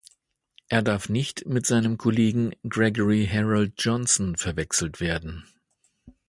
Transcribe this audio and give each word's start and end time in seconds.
Er 0.67 0.81
darf 0.81 1.09
nicht 1.09 1.45
mit 1.45 1.67
seinem 1.67 1.99
Kollegen 1.99 2.53
Gregory 2.67 3.29
Harold 3.31 3.73
Johnson 3.77 4.35
verwechselt 4.35 4.99
werden. 4.99 5.47